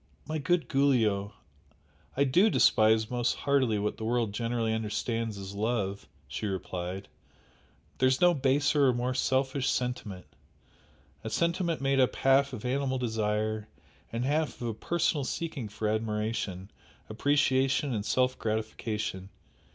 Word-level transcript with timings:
"My 0.25 0.39
good 0.39 0.67
Giulio, 0.67 1.35
I 2.17 2.23
DO 2.23 2.49
despise 2.49 3.11
most 3.11 3.35
heartily 3.35 3.77
what 3.77 3.97
the 3.97 4.03
world 4.03 4.33
generally 4.33 4.73
understands 4.73 5.37
as 5.37 5.53
love" 5.53 6.07
she 6.27 6.47
replied; 6.47 7.07
"There 7.99 8.07
is 8.09 8.19
no 8.19 8.33
baser 8.33 8.87
or 8.87 8.93
more 8.95 9.13
selfish 9.13 9.69
sentiment! 9.69 10.25
a 11.23 11.29
sentiment 11.29 11.81
made 11.81 11.99
up 11.99 12.15
half 12.15 12.51
of 12.51 12.65
animal 12.65 12.97
desire 12.97 13.67
and 14.11 14.25
half 14.25 14.59
of 14.59 14.67
a 14.69 14.73
personal 14.73 15.23
seeking 15.23 15.69
for 15.69 15.87
admiration, 15.87 16.71
appreciation 17.07 17.93
and 17.93 18.03
self 18.03 18.39
gratification! 18.39 19.29